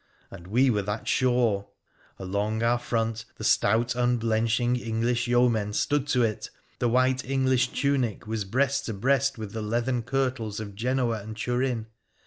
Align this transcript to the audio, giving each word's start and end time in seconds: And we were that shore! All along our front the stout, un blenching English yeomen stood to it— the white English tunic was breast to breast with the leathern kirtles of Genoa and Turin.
And 0.31 0.47
we 0.47 0.71
were 0.71 0.81
that 0.81 1.07
shore! 1.07 1.67
All 2.17 2.25
along 2.25 2.63
our 2.63 2.79
front 2.79 3.23
the 3.35 3.43
stout, 3.43 3.95
un 3.95 4.17
blenching 4.17 4.75
English 4.83 5.27
yeomen 5.27 5.73
stood 5.73 6.07
to 6.07 6.23
it— 6.23 6.49
the 6.79 6.89
white 6.89 7.23
English 7.23 7.67
tunic 7.67 8.25
was 8.25 8.43
breast 8.43 8.87
to 8.87 8.95
breast 8.95 9.37
with 9.37 9.51
the 9.51 9.61
leathern 9.61 10.01
kirtles 10.01 10.59
of 10.59 10.73
Genoa 10.73 11.21
and 11.21 11.37
Turin. 11.37 11.85